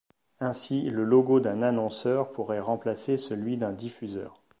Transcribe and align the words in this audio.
Ainsi, 0.39 0.89
le 0.89 1.03
logo 1.03 1.39
d'un 1.39 1.61
annonceur 1.61 2.31
pourrait 2.31 2.59
remplacer 2.59 3.17
celui 3.17 3.55
d'un 3.57 3.71
diffuseur. 3.71 4.41